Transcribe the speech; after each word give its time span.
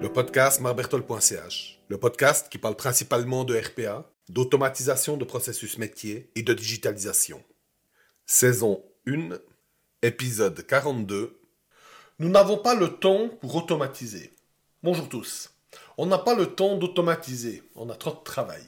Le 0.00 0.08
podcast 0.12 0.60
marbertol.ch, 0.60 1.78
le 1.88 1.98
podcast 1.98 2.48
qui 2.50 2.58
parle 2.58 2.76
principalement 2.76 3.44
de 3.44 3.56
RPA, 3.56 4.10
d'automatisation 4.28 5.16
de 5.16 5.24
processus 5.24 5.78
métier 5.78 6.30
et 6.34 6.42
de 6.42 6.52
digitalisation. 6.52 7.42
Saison 8.26 8.84
1, 9.06 9.38
épisode 10.02 10.66
42. 10.66 11.40
Nous 12.18 12.28
n'avons 12.28 12.58
pas 12.58 12.74
le 12.74 12.88
temps 12.88 13.28
pour 13.40 13.54
automatiser. 13.56 14.34
Bonjour 14.82 15.08
tous. 15.08 15.50
On 15.96 16.06
n'a 16.06 16.18
pas 16.18 16.34
le 16.34 16.54
temps 16.54 16.76
d'automatiser, 16.76 17.62
on 17.74 17.88
a 17.88 17.94
trop 17.94 18.12
de 18.12 18.24
travail. 18.24 18.64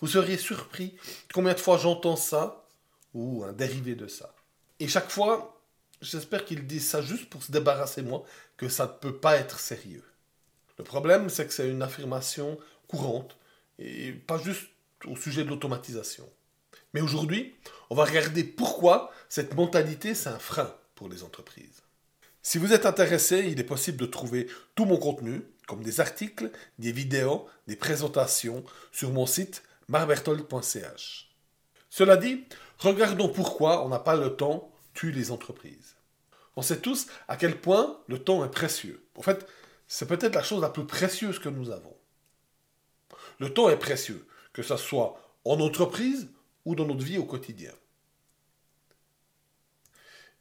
Vous 0.00 0.06
seriez 0.06 0.36
surpris 0.36 0.96
combien 1.34 1.54
de 1.54 1.60
fois 1.60 1.76
j'entends 1.76 2.16
ça 2.16 2.66
ou 3.14 3.42
un 3.44 3.52
dérivé 3.52 3.94
de 3.94 4.06
ça. 4.06 4.32
Et 4.80 4.88
chaque 4.88 5.10
fois, 5.10 5.60
j'espère 6.00 6.44
qu'ils 6.44 6.66
disent 6.66 6.88
ça 6.88 7.02
juste 7.02 7.28
pour 7.28 7.42
se 7.42 7.52
débarrasser 7.52 8.02
moi, 8.02 8.24
que 8.56 8.68
ça 8.68 8.86
ne 8.86 8.92
peut 8.92 9.16
pas 9.16 9.36
être 9.36 9.58
sérieux. 9.58 10.04
Le 10.78 10.84
problème, 10.84 11.28
c'est 11.28 11.46
que 11.46 11.52
c'est 11.52 11.68
une 11.68 11.82
affirmation 11.82 12.58
courante 12.86 13.36
et 13.78 14.12
pas 14.12 14.38
juste 14.38 14.68
au 15.06 15.16
sujet 15.16 15.44
de 15.44 15.48
l'automatisation. 15.48 16.28
Mais 16.94 17.00
aujourd'hui, 17.00 17.54
on 17.90 17.94
va 17.94 18.04
regarder 18.04 18.44
pourquoi 18.44 19.12
cette 19.28 19.54
mentalité, 19.54 20.14
c'est 20.14 20.30
un 20.30 20.38
frein 20.38 20.74
pour 20.94 21.08
les 21.08 21.22
entreprises. 21.22 21.82
Si 22.42 22.58
vous 22.58 22.72
êtes 22.72 22.86
intéressé, 22.86 23.48
il 23.50 23.60
est 23.60 23.64
possible 23.64 23.98
de 23.98 24.06
trouver 24.06 24.46
tout 24.74 24.84
mon 24.84 24.96
contenu, 24.96 25.42
comme 25.66 25.82
des 25.82 26.00
articles, 26.00 26.50
des 26.78 26.92
vidéos, 26.92 27.46
des 27.66 27.76
présentations, 27.76 28.64
sur 28.90 29.10
mon 29.10 29.26
site 29.26 29.62
marbertol.ch. 29.88 31.27
Cela 31.98 32.16
dit, 32.16 32.44
regardons 32.78 33.28
pourquoi 33.28 33.84
on 33.84 33.88
n'a 33.88 33.98
pas 33.98 34.14
le 34.14 34.36
temps 34.36 34.70
tue 34.94 35.10
les 35.10 35.32
entreprises. 35.32 35.96
On 36.54 36.62
sait 36.62 36.78
tous 36.78 37.08
à 37.26 37.36
quel 37.36 37.60
point 37.60 38.00
le 38.06 38.22
temps 38.22 38.44
est 38.44 38.52
précieux. 38.52 39.04
En 39.16 39.22
fait, 39.22 39.44
c'est 39.88 40.06
peut-être 40.06 40.36
la 40.36 40.44
chose 40.44 40.62
la 40.62 40.68
plus 40.68 40.86
précieuse 40.86 41.40
que 41.40 41.48
nous 41.48 41.70
avons. 41.70 41.96
Le 43.40 43.52
temps 43.52 43.68
est 43.68 43.80
précieux, 43.80 44.28
que 44.52 44.62
ce 44.62 44.76
soit 44.76 45.20
en 45.44 45.58
entreprise 45.58 46.28
ou 46.64 46.76
dans 46.76 46.86
notre 46.86 47.02
vie 47.02 47.18
au 47.18 47.24
quotidien. 47.24 47.72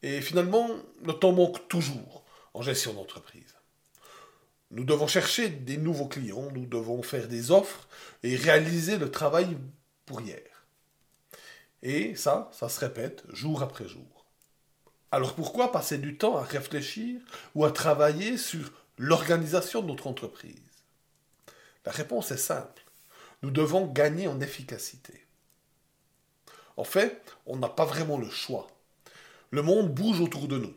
Et 0.04 0.22
finalement, 0.22 0.70
le 1.04 1.14
temps 1.14 1.32
manque 1.32 1.68
toujours 1.70 2.24
en 2.54 2.62
gestion 2.62 2.94
d'entreprise. 2.94 3.56
Nous 4.70 4.84
devons 4.84 5.08
chercher 5.08 5.50
des 5.50 5.78
nouveaux 5.78 6.08
clients, 6.08 6.52
nous 6.54 6.68
devons 6.68 7.02
faire 7.02 7.28
des 7.28 7.50
offres 7.50 7.88
et 8.22 8.36
réaliser 8.36 9.00
le 9.00 9.10
travail 9.10 9.58
pour 10.06 10.22
hier. 10.22 10.57
Et 11.84 12.16
ça, 12.16 12.50
ça 12.54 12.70
se 12.70 12.80
répète 12.80 13.24
jour 13.30 13.62
après 13.62 13.88
jour. 13.88 14.26
Alors 15.12 15.36
pourquoi 15.36 15.72
passer 15.72 15.98
du 15.98 16.18
temps 16.18 16.38
à 16.38 16.44
réfléchir 16.44 17.22
ou 17.56 17.66
à 17.66 17.72
travailler 17.72 18.38
sur 18.38 18.72
l'organisation 18.98 19.82
de 19.82 19.88
notre 19.88 20.08
entreprise? 20.08 20.62
La 21.86 21.92
réponse 21.92 22.32
est 22.32 22.38
simple. 22.38 22.84
Nous 23.44 23.52
devons 23.52 23.86
gagner 23.86 24.28
en 24.28 24.42
efficacité. 24.42 25.26
En 26.76 26.84
fait, 26.84 27.38
on 27.46 27.56
n'a 27.58 27.70
pas 27.70 27.86
vraiment 27.86 28.18
le 28.18 28.30
choix. 28.30 28.68
Le 29.52 29.62
monde 29.62 29.94
bouge 29.94 30.20
autour 30.20 30.48
de 30.48 30.58
nous. 30.58 30.74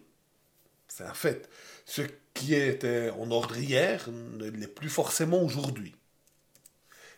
C'est 0.87 1.05
un 1.05 1.15
fait. 1.15 1.49
Ce 1.85 2.03
qui 2.35 2.55
était 2.55 3.11
en 3.11 3.31
ordre 3.31 3.57
hier 3.57 4.09
ne 4.11 4.49
l'est 4.49 4.69
plus 4.69 4.89
forcément 4.89 5.43
aujourd'hui. 5.43 5.97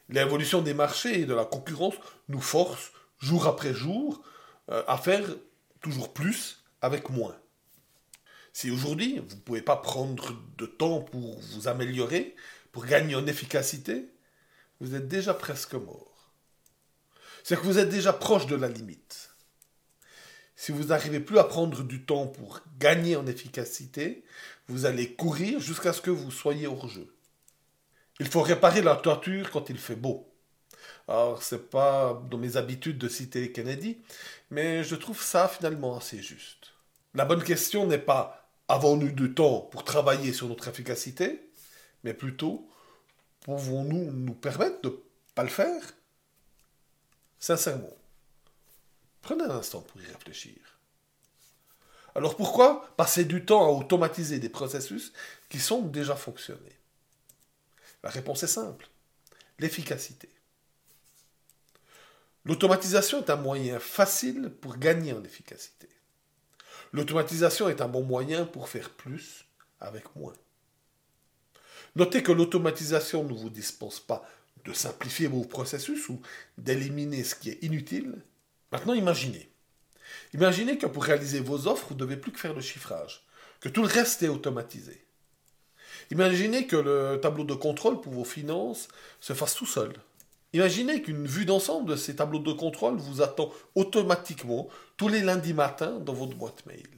L'évolution 0.08 0.62
des 0.62 0.74
marchés 0.74 1.20
et 1.20 1.26
de 1.26 1.34
la 1.34 1.44
concurrence 1.44 1.94
nous 2.28 2.40
force, 2.40 2.92
jour 3.22 3.46
après 3.46 3.72
jour, 3.72 4.22
euh, 4.70 4.82
à 4.86 4.98
faire 4.98 5.24
toujours 5.80 6.12
plus 6.12 6.64
avec 6.80 7.08
moins. 7.08 7.36
Si 8.52 8.70
aujourd'hui, 8.70 9.18
vous 9.18 9.36
ne 9.36 9.40
pouvez 9.40 9.62
pas 9.62 9.76
prendre 9.76 10.36
de 10.58 10.66
temps 10.66 11.00
pour 11.00 11.40
vous 11.40 11.68
améliorer, 11.68 12.36
pour 12.70 12.84
gagner 12.84 13.14
en 13.14 13.26
efficacité, 13.26 14.12
vous 14.80 14.94
êtes 14.94 15.08
déjà 15.08 15.32
presque 15.32 15.74
mort. 15.74 16.32
C'est 17.44 17.56
que 17.56 17.64
vous 17.64 17.78
êtes 17.78 17.88
déjà 17.88 18.12
proche 18.12 18.46
de 18.46 18.56
la 18.56 18.68
limite 18.68 19.32
si 20.62 20.70
vous 20.70 20.84
n'arrivez 20.84 21.18
plus 21.18 21.40
à 21.40 21.44
prendre 21.44 21.82
du 21.82 22.04
temps 22.04 22.28
pour 22.28 22.60
gagner 22.78 23.16
en 23.16 23.26
efficacité, 23.26 24.22
vous 24.68 24.86
allez 24.86 25.12
courir 25.14 25.58
jusqu'à 25.58 25.92
ce 25.92 26.00
que 26.00 26.12
vous 26.12 26.30
soyez 26.30 26.68
hors 26.68 26.88
jeu. 26.88 27.12
Il 28.20 28.28
faut 28.28 28.42
réparer 28.42 28.80
la 28.80 28.94
toiture 28.94 29.50
quand 29.50 29.70
il 29.70 29.78
fait 29.78 29.96
beau. 29.96 30.31
Alors, 31.08 31.42
c'est 31.42 31.70
pas 31.70 32.22
dans 32.30 32.38
mes 32.38 32.56
habitudes 32.56 32.98
de 32.98 33.08
citer 33.08 33.52
Kennedy, 33.52 33.98
mais 34.50 34.84
je 34.84 34.94
trouve 34.94 35.22
ça 35.22 35.48
finalement 35.48 35.96
assez 35.96 36.22
juste. 36.22 36.72
La 37.14 37.24
bonne 37.24 37.42
question 37.42 37.86
n'est 37.86 37.98
pas 37.98 38.42
avons-nous 38.68 39.10
du 39.10 39.34
temps 39.34 39.60
pour 39.60 39.84
travailler 39.84 40.32
sur 40.32 40.48
notre 40.48 40.68
efficacité, 40.68 41.50
mais 42.04 42.14
plutôt 42.14 42.68
pouvons-nous 43.42 44.10
nous 44.12 44.34
permettre 44.34 44.80
de 44.82 44.88
ne 44.88 44.94
pas 45.34 45.42
le 45.42 45.50
faire? 45.50 45.82
Sincèrement. 47.38 47.96
Prenez 49.20 49.44
un 49.44 49.50
instant 49.50 49.82
pour 49.82 50.00
y 50.00 50.06
réfléchir. 50.06 50.56
Alors 52.14 52.36
pourquoi 52.36 52.88
passer 52.96 53.24
du 53.24 53.44
temps 53.44 53.64
à 53.64 53.78
automatiser 53.78 54.38
des 54.38 54.48
processus 54.48 55.12
qui 55.48 55.60
sont 55.60 55.82
déjà 55.82 56.16
fonctionnés? 56.16 56.78
La 58.02 58.10
réponse 58.10 58.42
est 58.42 58.48
simple. 58.48 58.88
L'efficacité. 59.58 60.28
L'automatisation 62.44 63.20
est 63.22 63.30
un 63.30 63.36
moyen 63.36 63.78
facile 63.78 64.50
pour 64.60 64.76
gagner 64.76 65.12
en 65.12 65.22
efficacité. 65.24 65.88
L'automatisation 66.92 67.68
est 67.68 67.80
un 67.80 67.88
bon 67.88 68.02
moyen 68.02 68.44
pour 68.44 68.68
faire 68.68 68.90
plus 68.90 69.46
avec 69.80 70.14
moins. 70.16 70.34
Notez 71.94 72.22
que 72.22 72.32
l'automatisation 72.32 73.24
ne 73.24 73.32
vous 73.32 73.50
dispense 73.50 74.00
pas 74.00 74.28
de 74.64 74.72
simplifier 74.72 75.26
vos 75.26 75.44
processus 75.44 76.08
ou 76.08 76.20
d'éliminer 76.58 77.24
ce 77.24 77.34
qui 77.34 77.50
est 77.50 77.62
inutile, 77.62 78.22
Maintenant, 78.72 78.94
imaginez. 78.94 79.50
Imaginez 80.32 80.78
que 80.78 80.86
pour 80.86 81.04
réaliser 81.04 81.40
vos 81.40 81.68
offres, 81.68 81.88
vous 81.88 81.94
ne 81.94 82.00
devez 82.00 82.16
plus 82.16 82.32
que 82.32 82.40
faire 82.40 82.54
le 82.54 82.62
chiffrage, 82.62 83.22
que 83.60 83.68
tout 83.68 83.82
le 83.82 83.88
reste 83.88 84.22
est 84.22 84.28
automatisé. 84.28 85.04
Imaginez 86.10 86.66
que 86.66 86.76
le 86.76 87.20
tableau 87.20 87.44
de 87.44 87.54
contrôle 87.54 88.00
pour 88.00 88.14
vos 88.14 88.24
finances 88.24 88.88
se 89.20 89.34
fasse 89.34 89.54
tout 89.54 89.66
seul. 89.66 89.92
Imaginez 90.52 91.02
qu'une 91.02 91.26
vue 91.26 91.44
d'ensemble 91.44 91.90
de 91.90 91.96
ces 91.96 92.16
tableaux 92.16 92.38
de 92.38 92.52
contrôle 92.52 92.96
vous 92.96 93.22
attend 93.22 93.50
automatiquement 93.74 94.68
tous 94.96 95.08
les 95.08 95.22
lundis 95.22 95.54
matins 95.54 95.98
dans 95.98 96.12
votre 96.12 96.36
boîte 96.36 96.66
mail. 96.66 96.88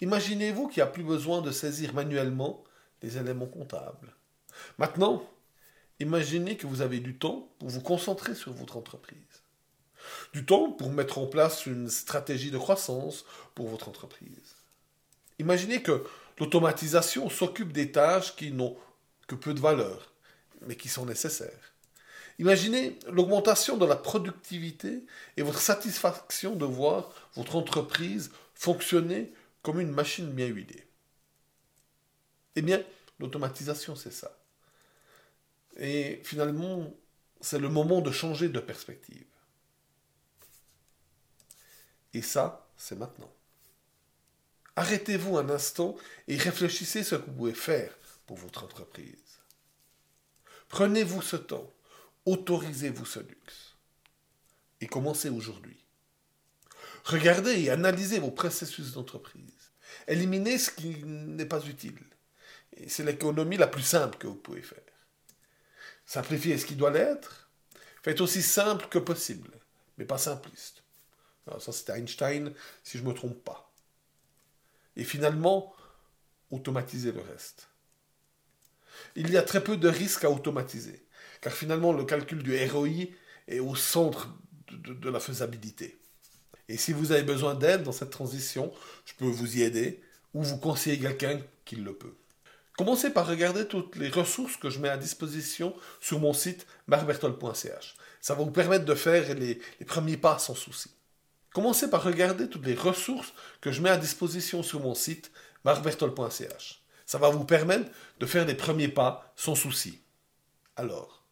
Imaginez-vous 0.00 0.68
qu'il 0.68 0.82
n'y 0.82 0.88
a 0.88 0.92
plus 0.92 1.02
besoin 1.02 1.42
de 1.42 1.50
saisir 1.50 1.92
manuellement 1.92 2.62
les 3.02 3.18
éléments 3.18 3.46
comptables. 3.46 4.14
Maintenant, 4.78 5.22
Imaginez 6.00 6.56
que 6.56 6.66
vous 6.66 6.80
avez 6.80 7.00
du 7.00 7.16
temps 7.16 7.48
pour 7.58 7.68
vous 7.68 7.80
concentrer 7.80 8.34
sur 8.34 8.52
votre 8.52 8.76
entreprise. 8.76 9.18
Du 10.32 10.46
temps 10.46 10.70
pour 10.70 10.90
mettre 10.90 11.18
en 11.18 11.26
place 11.26 11.66
une 11.66 11.88
stratégie 11.88 12.52
de 12.52 12.58
croissance 12.58 13.24
pour 13.54 13.68
votre 13.68 13.88
entreprise. 13.88 14.54
Imaginez 15.40 15.82
que 15.82 16.04
l'automatisation 16.38 17.28
s'occupe 17.28 17.72
des 17.72 17.90
tâches 17.90 18.36
qui 18.36 18.52
n'ont 18.52 18.76
que 19.26 19.34
peu 19.34 19.54
de 19.54 19.60
valeur, 19.60 20.12
mais 20.66 20.76
qui 20.76 20.88
sont 20.88 21.06
nécessaires. 21.06 21.74
Imaginez 22.38 22.98
l'augmentation 23.08 23.76
de 23.76 23.84
la 23.84 23.96
productivité 23.96 25.04
et 25.36 25.42
votre 25.42 25.60
satisfaction 25.60 26.54
de 26.54 26.64
voir 26.64 27.10
votre 27.34 27.56
entreprise 27.56 28.30
fonctionner 28.54 29.32
comme 29.62 29.80
une 29.80 29.90
machine 29.90 30.30
bien 30.30 30.46
huilée. 30.46 30.86
Eh 32.54 32.62
bien, 32.62 32.82
l'automatisation, 33.18 33.96
c'est 33.96 34.12
ça. 34.12 34.38
Et 35.76 36.20
finalement, 36.24 36.92
c'est 37.40 37.58
le 37.58 37.68
moment 37.68 38.00
de 38.00 38.10
changer 38.10 38.48
de 38.48 38.60
perspective. 38.60 39.26
Et 42.14 42.22
ça, 42.22 42.68
c'est 42.76 42.98
maintenant. 42.98 43.32
Arrêtez-vous 44.76 45.38
un 45.38 45.50
instant 45.50 45.96
et 46.28 46.36
réfléchissez 46.36 47.02
ce 47.02 47.16
que 47.16 47.26
vous 47.26 47.36
pouvez 47.36 47.54
faire 47.54 47.96
pour 48.26 48.36
votre 48.36 48.64
entreprise. 48.64 49.37
Prenez-vous 50.68 51.22
ce 51.22 51.36
temps, 51.36 51.72
autorisez-vous 52.26 53.06
ce 53.06 53.20
luxe. 53.20 53.76
Et 54.80 54.86
commencez 54.86 55.30
aujourd'hui. 55.30 55.84
Regardez 57.04 57.62
et 57.62 57.70
analysez 57.70 58.20
vos 58.20 58.30
processus 58.30 58.92
d'entreprise. 58.92 59.72
Éliminez 60.06 60.58
ce 60.58 60.70
qui 60.70 61.02
n'est 61.04 61.46
pas 61.46 61.64
utile. 61.64 61.98
C'est 62.86 63.02
l'économie 63.02 63.56
la 63.56 63.66
plus 63.66 63.82
simple 63.82 64.18
que 64.18 64.26
vous 64.26 64.34
pouvez 64.34 64.62
faire. 64.62 64.78
Simplifiez 66.04 66.58
ce 66.58 66.66
qui 66.66 66.76
doit 66.76 66.90
l'être. 66.90 67.50
Faites 68.02 68.20
aussi 68.20 68.42
simple 68.42 68.88
que 68.88 68.98
possible, 68.98 69.50
mais 69.96 70.04
pas 70.04 70.18
simpliste. 70.18 70.82
Ça, 71.58 71.72
c'était 71.72 71.98
Einstein, 71.98 72.52
si 72.84 72.98
je 72.98 73.02
ne 73.02 73.08
me 73.08 73.14
trompe 73.14 73.42
pas. 73.42 73.72
Et 74.96 75.04
finalement, 75.04 75.74
automatisez 76.50 77.12
le 77.12 77.20
reste. 77.20 77.68
Il 79.16 79.30
y 79.30 79.36
a 79.36 79.42
très 79.42 79.62
peu 79.62 79.76
de 79.76 79.88
risques 79.88 80.24
à 80.24 80.30
automatiser, 80.30 81.04
car 81.40 81.52
finalement, 81.52 81.92
le 81.92 82.04
calcul 82.04 82.42
du 82.42 82.56
ROI 82.66 83.08
est 83.46 83.60
au 83.60 83.74
centre 83.74 84.28
de, 84.70 85.10
la 85.10 85.20
faisabilité. 85.20 85.98
Et 86.68 86.76
si 86.76 86.92
vous 86.92 87.12
avez 87.12 87.22
besoin 87.22 87.54
d'aide 87.54 87.82
dans 87.82 87.92
cette 87.92 88.10
transition, 88.10 88.72
je 89.06 89.14
peux 89.14 89.26
vous 89.26 89.56
y 89.56 89.62
aider 89.62 90.02
ou 90.34 90.42
vous 90.42 90.58
conseiller 90.58 90.98
quelqu'un 90.98 91.40
qui 91.64 91.76
le 91.76 91.94
peut. 91.94 92.14
Commencez 92.76 93.10
par 93.10 93.26
regarder 93.26 93.66
toutes 93.66 93.96
les 93.96 94.08
ressources 94.08 94.56
que 94.56 94.70
je 94.70 94.78
mets 94.78 94.90
à 94.90 94.98
disposition 94.98 95.74
sur 96.00 96.20
mon 96.20 96.32
site 96.32 96.66
marbertol.ch. 96.86 97.96
Ça 98.20 98.34
va 98.34 98.44
vous 98.44 98.50
permettre 98.50 98.84
de 98.84 98.94
faire 98.94 99.34
les, 99.34 99.60
les 99.80 99.86
premiers 99.86 100.16
pas 100.16 100.38
sans 100.38 100.54
souci. 100.54 100.90
Commencez 101.54 101.90
par 101.90 102.04
regarder 102.04 102.48
toutes 102.48 102.66
les 102.66 102.74
ressources 102.74 103.32
que 103.60 103.72
je 103.72 103.80
mets 103.80 103.90
à 103.90 103.96
disposition 103.96 104.62
sur 104.62 104.80
mon 104.80 104.94
site 104.94 105.32
marbertol.ch. 105.64 106.82
Ça 107.08 107.16
va 107.16 107.30
vous 107.30 107.46
permettre 107.46 107.90
de 108.20 108.26
faire 108.26 108.44
les 108.44 108.54
premiers 108.54 108.88
pas 108.88 109.32
sans 109.34 109.54
souci. 109.54 110.02
Alors, 110.76 111.24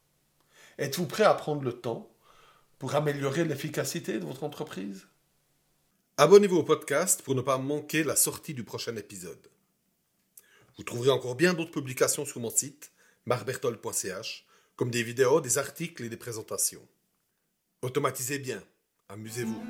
êtes-vous 0.79 1.05
prêt 1.05 1.23
à 1.23 1.35
prendre 1.35 1.61
le 1.61 1.71
temps 1.71 2.11
pour 2.79 2.95
améliorer 2.95 3.45
l'efficacité 3.45 4.13
de 4.17 4.25
votre 4.25 4.43
entreprise? 4.43 5.05
Abonnez-vous 6.17 6.57
au 6.57 6.63
podcast 6.63 7.21
pour 7.21 7.35
ne 7.35 7.41
pas 7.41 7.59
manquer 7.59 8.03
la 8.03 8.15
sortie 8.15 8.55
du 8.55 8.63
prochain 8.63 8.95
épisode. 8.95 9.51
Vous 10.77 10.83
trouverez 10.83 11.11
encore 11.11 11.35
bien 11.35 11.53
d'autres 11.53 11.69
publications 11.69 12.25
sur 12.25 12.39
mon 12.39 12.49
site 12.49 12.91
marbertol.ch, 13.27 14.47
comme 14.77 14.89
des 14.89 15.03
vidéos, 15.03 15.41
des 15.41 15.59
articles 15.59 16.03
et 16.03 16.09
des 16.09 16.17
présentations. 16.17 16.87
Automatisez 17.83 18.39
bien, 18.39 18.63
amusez-vous. 19.09 19.63